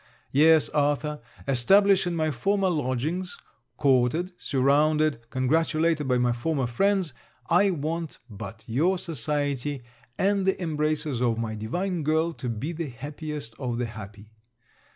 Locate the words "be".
12.49-12.71